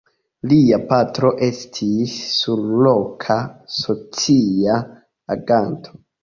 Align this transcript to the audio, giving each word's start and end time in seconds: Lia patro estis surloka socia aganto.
Lia 0.51 0.77
patro 0.91 1.29
estis 1.47 2.15
surloka 2.37 3.37
socia 3.75 4.81
aganto. 5.37 5.97